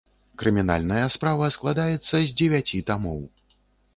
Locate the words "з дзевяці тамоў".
2.25-3.21